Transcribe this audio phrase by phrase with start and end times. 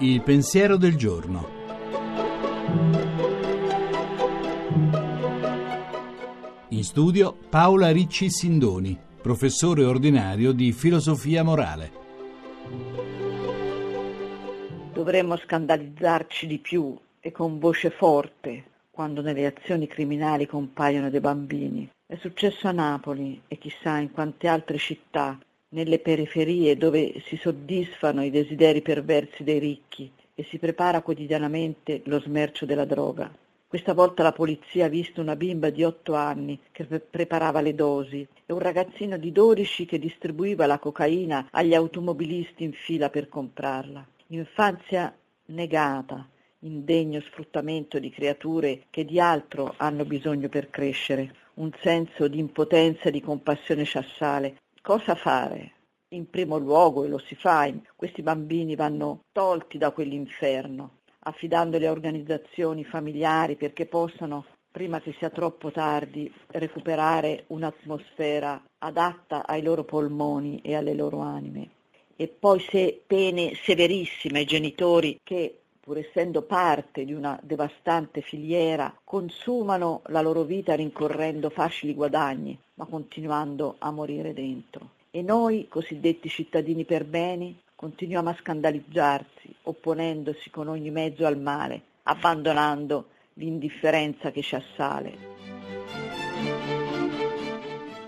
[0.00, 1.48] Il pensiero del giorno.
[6.68, 11.92] In studio Paola Ricci Sindoni, professore ordinario di filosofia morale.
[14.92, 18.64] Dovremmo scandalizzarci di più e con voce forte
[18.98, 21.88] quando nelle azioni criminali compaiono dei bambini.
[22.04, 28.24] È successo a Napoli e chissà in quante altre città, nelle periferie dove si soddisfano
[28.24, 33.32] i desideri perversi dei ricchi e si prepara quotidianamente lo smercio della droga.
[33.68, 37.76] Questa volta la polizia ha visto una bimba di otto anni che pre- preparava le
[37.76, 43.28] dosi e un ragazzino di dodici che distribuiva la cocaina agli automobilisti in fila per
[43.28, 44.04] comprarla.
[44.30, 45.16] Infanzia
[45.50, 46.28] negata,
[46.60, 53.04] indegno sfruttamento di creature che di altro hanno bisogno per crescere, un senso di impotenza
[53.04, 54.56] e di compassione ci assale.
[54.82, 55.72] Cosa fare?
[56.10, 61.90] In primo luogo, e lo si fa, questi bambini vanno tolti da quell'inferno, affidandoli a
[61.90, 70.60] organizzazioni familiari perché possano, prima che sia troppo tardi, recuperare un'atmosfera adatta ai loro polmoni
[70.62, 71.70] e alle loro anime.
[72.16, 78.94] E poi se pene severissime ai genitori che pur essendo parte di una devastante filiera,
[79.04, 84.90] consumano la loro vita rincorrendo facili guadagni, ma continuando a morire dentro.
[85.10, 91.80] E noi, cosiddetti cittadini per beni, continuiamo a scandalizzarsi, opponendosi con ogni mezzo al male,
[92.02, 95.16] abbandonando l'indifferenza che ci assale.